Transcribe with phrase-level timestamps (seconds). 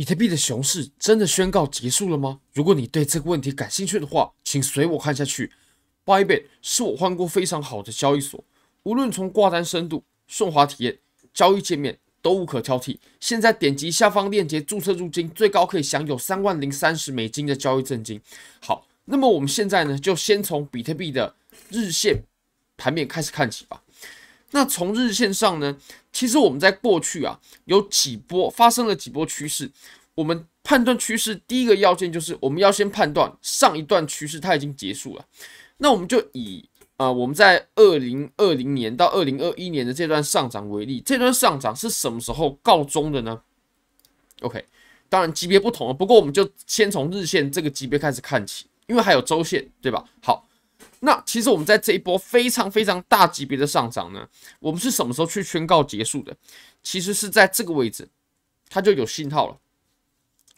[0.00, 2.40] 比特币的熊市真的宣告结束了吗？
[2.54, 5.52] 如果你对这个问题感兴趣的话，请随我看下去。
[6.06, 8.42] Bybit 是我换过非常好的交易所，
[8.84, 10.98] 无论从挂单深度、顺滑体验、
[11.34, 12.96] 交易界面都无可挑剔。
[13.20, 18.18] 现在点击下方链接注册入金，最高可以享有三万零三十美金的交易赠金。
[18.62, 21.34] 好，那么我们现在呢，就先从比特币的
[21.68, 22.22] 日线
[22.78, 23.82] 盘面开始看起吧。
[24.52, 25.76] 那从日线上呢，
[26.12, 29.70] 其实我们在过去啊有几波发生了几波趋势。
[30.16, 35.24] 我们判断趋势第一个要件就是我们要先判断上一段趋势它已经结束了。
[35.78, 43.40] 那我们就以啊、呃、我们在二零二零年到二零二一年的这段上涨为例，这段上涨是什么时候告终的呢
[44.42, 44.62] ？OK，
[45.08, 50.04] 当然级别不同了，不过我们就先从日线这个级别开始看起，因为还有周线，对吧？
[50.22, 50.46] 好。
[51.02, 54.28] 那其实我们在这一波非常非常大级别的上涨呢，
[54.58, 56.36] 我们是什么时候去宣告结束的？
[56.82, 58.06] 其实是在这个位置，
[58.68, 59.56] 它就有信号了。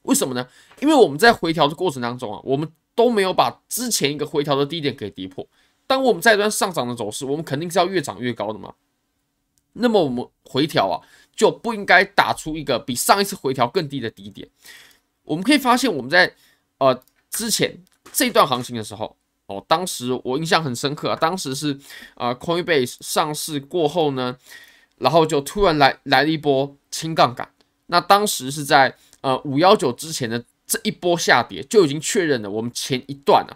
[0.02, 0.48] 为什么呢？
[0.80, 5.46] 因为我们在回调的过程当中啊，我们都没有把之前一个回调的低点给跌破。
[5.86, 8.74] 当我们在一段上涨的走势，我们肯定是要越涨越高的嘛。
[9.74, 10.98] 那么我们回调啊，
[11.36, 14.48] 就不应该打出一个比上一次回调更低的低点。
[15.22, 16.34] 我们可以发现，我们在
[16.78, 17.80] 呃之前
[18.12, 19.16] 这段行情的时候。
[19.52, 21.72] 哦，当时我印象很深刻啊，当时是
[22.14, 24.36] 啊，呃，Coinbase 上市过后呢，
[24.98, 27.48] 然后就突然来来了一波轻杠杆。
[27.86, 33.52] 那当时是在呃五幺九之前的这一波下跌就已经确认了，我们前一段啊，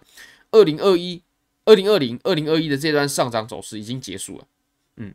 [0.51, 1.23] 二零二一、
[1.65, 4.45] 二零二零、二零二一的这段上涨走势已经结束了。
[4.97, 5.15] 嗯，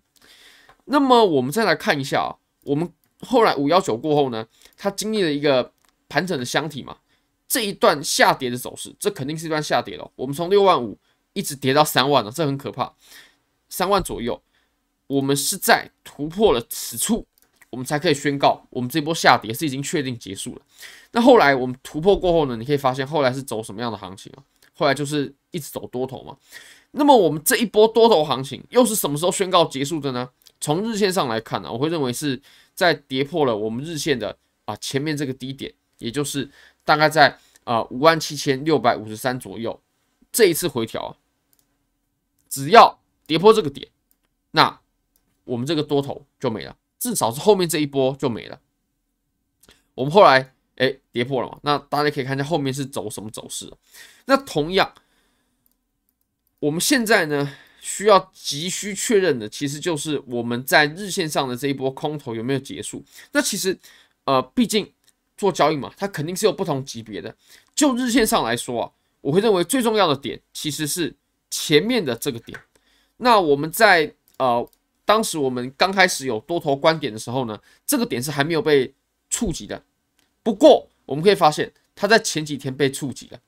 [0.85, 5.71] 那么我们再来看一下啊，我们后来五幺九过后呢，它经历了一个
[6.09, 6.97] 盘整的箱体嘛。
[7.51, 10.09] 这一段下跌的走势，这肯定是一段下跌了。
[10.15, 10.97] 我们从六万五
[11.33, 12.93] 一直跌到三万了，这很可怕。
[13.67, 14.41] 三万左右，
[15.07, 17.27] 我们是在突破了此处，
[17.69, 20.61] 我们才可以宣告我们这波下跌是已经确定结束了。
[21.11, 24.39] 那后来我们突破过后呢，你可以发现后来是走什么样的行情啊？
[24.73, 26.37] 后来就是一直走多头嘛。
[26.91, 30.29] 那么我们这一波多头行情又是什么时候宣告结束的呢？
[30.61, 32.41] 从日线上来看呢，我会认为是
[32.73, 36.49] 在跌破了我们日线的啊前面这个低点，也就是。
[36.91, 39.81] 大概在啊五万七千六百五十三左右，
[40.29, 41.17] 这一次回调，
[42.49, 43.87] 只要跌破这个点，
[44.51, 44.81] 那
[45.45, 48.59] 我们这个多头就没了，至少是后面这一波就没了。
[49.95, 53.71] 我们后来哎跌破了嘛，那大家可以看一下后面是走什么走势。
[54.25, 54.93] 那同样，
[56.59, 63.05] 我们现在呢需要急需确认的，其实就是我们在日线上的这一波空头有没有结束。
[63.31, 63.79] 那其实
[64.25, 64.91] 呃，毕竟。
[65.41, 67.35] 做交易嘛，它肯定是有不同级别的。
[67.73, 68.91] 就日线上来说啊，
[69.21, 71.15] 我会认为最重要的点其实是
[71.49, 72.59] 前面的这个点。
[73.17, 74.69] 那我们在呃
[75.03, 78.93] 当时我们刚开始有多头观点的时候呢，这个点是还没有被
[79.31, 79.81] 触及的。
[80.43, 83.39] 不过我们可以发现，它在前几天被触及了。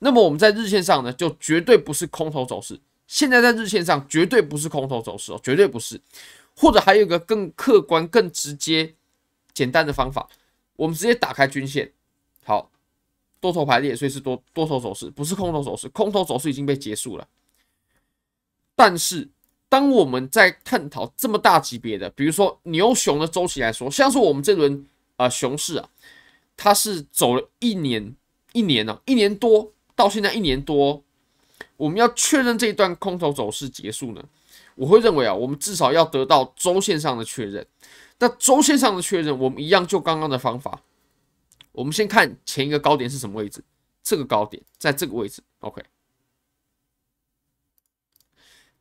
[0.00, 2.78] 那么我们在日线上呢，就绝对不是空头走势。
[3.06, 5.98] 现在在日线上绝对不是空头走势哦，绝对不是。
[6.54, 8.94] 或者还有一个更客观、更直接、
[9.54, 10.28] 简单的方法。
[10.78, 11.92] 我们直接打开均线，
[12.44, 12.70] 好，
[13.40, 15.88] 多头排列，所以是多多头走势，不是空头走势。
[15.88, 17.26] 空头走势已经被结束了。
[18.76, 19.28] 但是，
[19.68, 25.90] 当我们在探讨这么大级别的，比如说牛熊的周期来说，像是我们这轮啊、熊市啊，
[26.56, 28.14] 它是走了一年
[28.52, 31.02] 一年呢、啊，一年多到现在一年多，
[31.76, 34.24] 我们要确认这一段空头走势结束呢，
[34.76, 37.66] 我会认为啊，我们至少要得到周线上的确认。
[38.20, 40.82] 那周线上的确认，我们一样就刚刚的方法。
[41.72, 43.62] 我们先看前一个高点是什么位置，
[44.02, 45.80] 这个高点在这个位置，OK。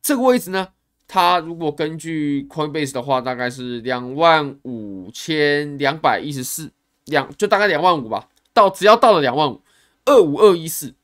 [0.02, 0.70] 这个位置呢，
[1.08, 6.72] 它如果根据 Coinbase 的话，大概是两万五千两百一十四，
[7.06, 8.28] 两就大概两万五吧。
[8.54, 9.62] 到只要到了两万五，
[10.06, 10.96] 二五二一四，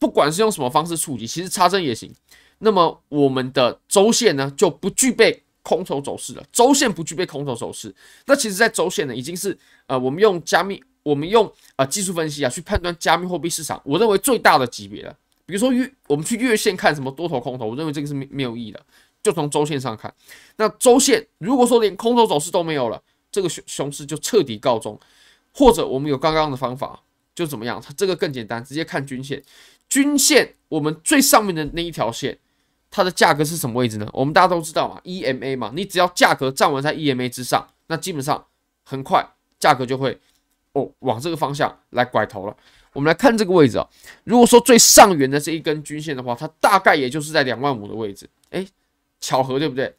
[0.00, 2.12] 不管是用什么方式触及，其实插针也行。
[2.58, 5.44] 那么我们的周线呢，就不具备。
[5.66, 7.92] 空头走势了，周线不具备空头走势。
[8.26, 15.12] 那其实，在周线呢，已经是呃，我们用加密，我们用啊、技术分析啊去判断加密货币市场，我认为最大的级别了。
[15.44, 18.80] 比如说月，我们去月线看什么多头空头，我认为这个是没没有意义的。
[19.24, 20.14] 就从周线上看，
[20.56, 23.02] 那周线如果说连空头走势都没有了，
[23.32, 24.96] 这个熊熊市就彻底告终。
[25.52, 27.02] 或者我们有刚刚的方法，
[27.34, 27.82] 就怎么样？
[27.84, 29.42] 它这个更简单，直接看均线，
[29.88, 32.38] 均线我们最上面的那一条线。
[32.90, 34.08] 它的价格是什么位置呢？
[34.12, 38.46] 我们大家都知道嘛，EMA 嘛，你只要价格站稳在 EMA 之上，那基本上
[38.84, 39.26] 很快
[39.58, 40.18] 价格就会
[40.72, 42.56] 哦往这个方向来拐头了。
[42.92, 43.86] 我们来看这个位置啊，
[44.24, 48.26] 如果说最上缘的这一根均线的话，它大概也就是在两万五的位置。
[48.48, 48.66] 哎，
[49.20, 49.94] 巧合对不对？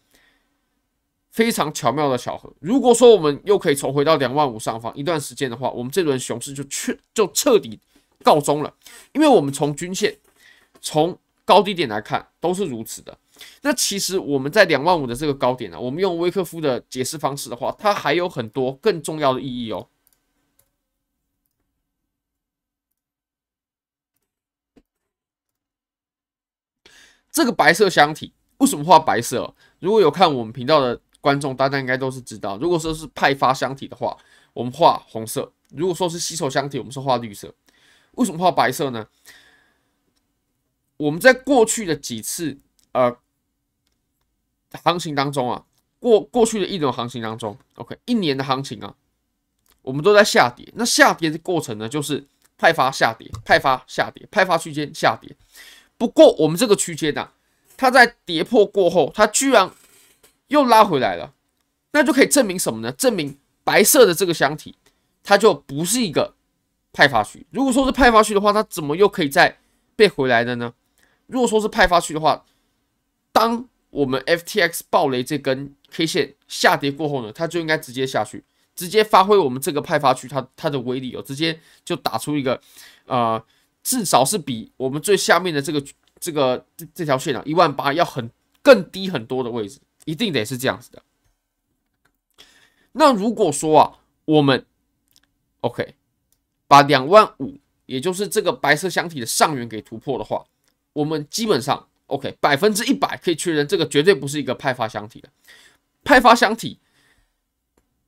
[1.30, 2.52] 非常巧妙的巧合。
[2.60, 7.80] 如果说我们又可以重回到两万五上方一段时间的话，我们这轮熊市就确就彻底
[8.24, 8.74] 告终了，
[9.14, 10.18] 因为我们从均线
[10.82, 11.16] 从
[11.48, 13.18] 高低点来看都是如此的。
[13.62, 19.88] 那其实我们在两万五的这个高点呢、我们用威克夫的解释方式的话，它还有很多更重要的意义哦。
[27.32, 29.56] 这个白色箱体为什么画白色？
[29.80, 32.58] 如果有看我们频道的观众，大家应该都是知道。
[32.58, 34.18] 如果说是派发箱体的话，
[34.52, 37.54] 我们画红色；如果说是吸筹箱体，我们是画绿色。
[38.16, 39.08] 为什么画白色呢？
[40.98, 42.58] 我们在过去的几次
[42.92, 43.18] 呃。
[44.84, 45.64] 行情当中啊，
[45.98, 48.94] 过过去的一轮行情当中，OK，一年的行情啊，
[49.82, 50.68] 我们都在下跌。
[50.76, 52.28] 那下跌的过程呢，就是
[52.58, 55.34] 派发下跌，派发下跌，派发区间下跌。
[55.98, 57.32] 不过我们这个区间呢，
[57.78, 59.72] 它在跌破过后，它居然
[60.50, 61.34] 又拉回来了，
[61.94, 62.92] 那就可以证明什么呢？
[62.92, 64.76] 证明白色的这个箱体，
[65.24, 66.36] 它就不是一个
[66.92, 67.48] 派发区。
[67.52, 69.58] 如果说是派发区的话，它怎么又可以再
[69.96, 70.74] 被回来的呢？
[71.28, 72.44] 如果说是派发区的话，
[73.32, 78.44] 当我们 FTX 暴雷这根 K 线下跌过后呢，它就应该直接下去，
[78.76, 82.60] 直接发挥我们这个派发区它它的威力哦，直接就打出一个
[83.06, 83.42] 呃，
[83.84, 85.84] 至少是比我们最下面的这个
[86.20, 88.30] 这个这这条线啊一万八要很
[88.62, 91.02] 更低很多的位置，一定得是这样子的。
[92.94, 94.66] 那如果说啊，我们
[95.62, 95.96] OK
[96.68, 100.46] 把两万五，也就是这个白色箱体的上缘给突破的话，
[100.98, 101.88] 我们基本上。
[102.08, 105.28] OK，百分之一百可以确认，这个绝对不是一个派发箱体的
[106.06, 106.80] 派发箱体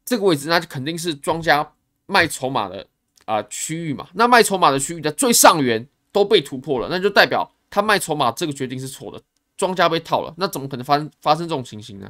[0.05, 1.73] 这个位置，那就肯定是庄家
[2.05, 2.87] 卖筹码的
[3.25, 4.07] 啊区域嘛。
[4.13, 9.21] 那卖筹码的区域的最上缘都被突破了，那就代表他卖筹码这个决定是错的，
[9.57, 10.33] 庄家被套了。
[10.37, 12.09] 那怎么可能发生发生这种情形呢？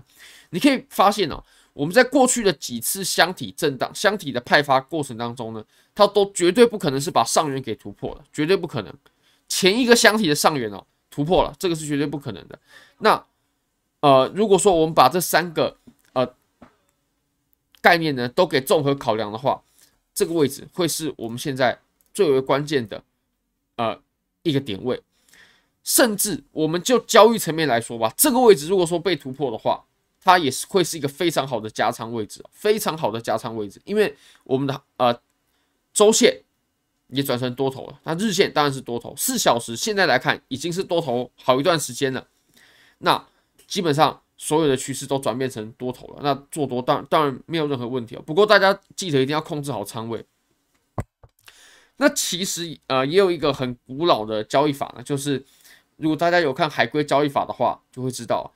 [0.52, 1.44] 你可以发现哦，
[1.74, 5.64] 我们在过去的几次箱体震荡、箱体的派发过程当中呢，
[5.96, 8.94] 它都绝对不可能是把上缘给突破了，绝对不可能。
[9.50, 10.86] 前一个箱体的上缘哦。
[11.12, 12.58] 突破了，这个是绝对不可能的。
[13.00, 13.26] 那
[14.00, 15.76] 呃，如果说我们把这三个
[16.14, 16.36] 呃
[17.82, 19.62] 概念呢都给综合考量的话，
[20.14, 21.78] 这个位置会是我们现在
[22.14, 23.04] 最为关键的
[23.76, 24.00] 呃
[24.44, 25.02] 一个点位。
[25.84, 29.84] 甚至我们就交易层面来说吧，这个位置如果说被突破的话，
[30.24, 35.20] 它也是会是一个非常好的加仓位置，非常好的加仓位置，因为我们的呃
[35.92, 36.44] 周线。
[37.10, 42.28] 也转成多头了，那日线当然是多头，四小时现在来看已经是多头好一段时间了。
[43.00, 43.26] 那
[43.66, 48.24] 基本上所有的趋势都转变成多头了，那做多当然当然没有任何问题哦。
[48.26, 50.24] 不过大家记得一定要控制好仓位。
[51.98, 55.44] 那其实呃也有一个很古老的交易法呢，就是
[55.98, 58.54] 如果大家有看海龟交易法的话，就会知道，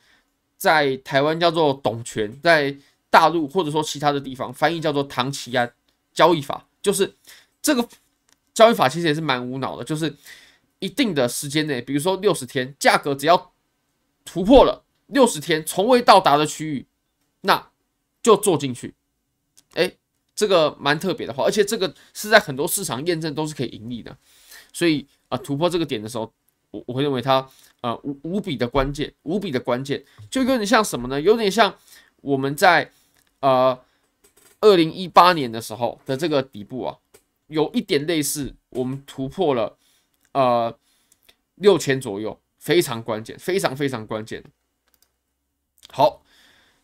[0.58, 2.78] 在台湾叫做董权，在
[3.10, 5.74] 大陆或者说其他的地方翻译叫做唐奇安
[6.14, 7.16] 交易法，就是
[7.60, 7.90] 这个。
[8.54, 10.16] 交易法其实也是蛮无脑的，就是
[10.80, 13.52] 一定的时间内，比如说六十天，价格只要
[14.24, 16.86] 突破了六十天从未到达的区域，
[17.42, 17.72] 那
[18.22, 18.94] 就做进去。
[19.74, 19.92] 哎，
[20.36, 24.16] 这个蛮特别的话，而且这个是在很多市场验证都是可以盈利的。
[24.72, 26.32] 所以啊，突破这个点的时候，
[26.70, 27.50] 我我会认为它
[27.82, 31.20] 呃无无比的关键，无比的关键，就有点像什么呢？
[31.20, 31.76] 有点像
[32.22, 32.92] 我们在
[33.40, 33.80] 呃
[34.62, 36.98] 二零一八年的时候的这个底部啊。
[37.54, 39.77] 有一点类似，我们突破了，
[40.32, 40.75] 呃，
[41.56, 44.44] 六千左右，非常关键，非常非常关键。
[45.89, 46.24] 好，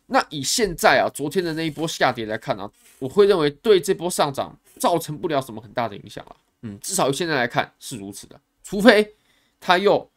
[0.06, 6.36] 那以现在啊，昨天的那一波下跌来看呢，啊，我会认为对这波上涨造成不了什么很大的影响啊。
[6.62, 9.16] 嗯，至少现在来看是如此的，除非
[9.58, 10.08] 它又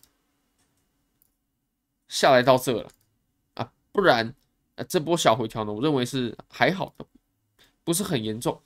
[2.07, 2.87] 下来到这了
[3.55, 4.35] 啊，不然，
[4.75, 7.05] 呃，这波小回调呢，我认为是还好的，
[7.83, 8.61] 不是很严重。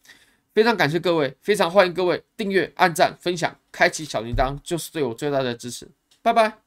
[0.58, 5.88] 非常感谢各位，非常欢迎各位订阅、按赞、分享、开启小铃铛，就是对我最大的支持。
[6.24, 6.67] 拜拜。